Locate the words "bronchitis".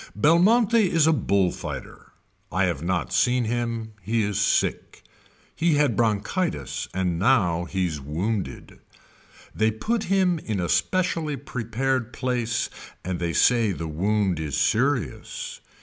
5.95-6.87